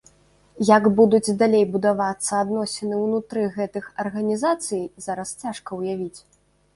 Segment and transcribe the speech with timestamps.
[0.67, 6.19] Як будуць далей будавацца адносіны ўнутры гэтых арганізацый, зараз цяжка ўявіць.